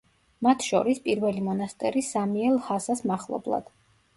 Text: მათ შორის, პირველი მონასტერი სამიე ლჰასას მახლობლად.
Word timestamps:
მათ 0.45 0.63
შორის, 0.69 1.01
პირველი 1.03 1.45
მონასტერი 1.49 2.03
სამიე 2.09 2.51
ლჰასას 2.57 3.05
მახლობლად. 3.13 3.71